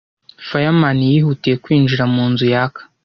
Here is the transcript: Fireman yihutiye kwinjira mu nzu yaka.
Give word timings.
Fireman 0.47 0.97
yihutiye 1.11 1.55
kwinjira 1.63 2.03
mu 2.13 2.23
nzu 2.31 2.45
yaka. 2.53 2.81